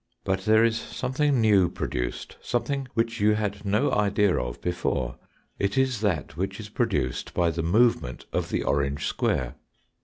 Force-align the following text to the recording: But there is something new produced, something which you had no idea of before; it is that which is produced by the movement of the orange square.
But 0.23 0.45
there 0.45 0.63
is 0.65 0.79
something 0.79 1.39
new 1.39 1.69
produced, 1.69 2.35
something 2.41 2.87
which 2.95 3.19
you 3.19 3.35
had 3.35 3.63
no 3.63 3.91
idea 3.93 4.35
of 4.35 4.59
before; 4.59 5.17
it 5.59 5.77
is 5.77 6.01
that 6.01 6.35
which 6.35 6.59
is 6.59 6.69
produced 6.69 7.35
by 7.35 7.51
the 7.51 7.61
movement 7.61 8.25
of 8.33 8.49
the 8.49 8.63
orange 8.63 9.05
square. 9.05 9.57